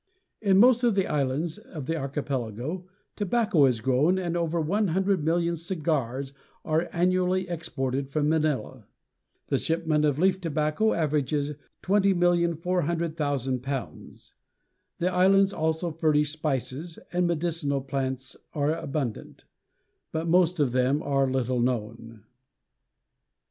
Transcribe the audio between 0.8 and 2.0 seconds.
of the islands of the